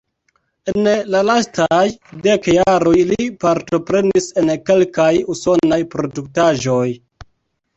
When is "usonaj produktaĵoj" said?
5.35-6.87